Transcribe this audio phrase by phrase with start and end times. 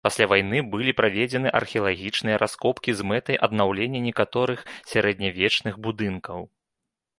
[0.07, 6.39] Пасля вайны былі праведзены археалагічныя раскопкі з мэтай аднаўлення некаторых сярэднявечных будынкаў.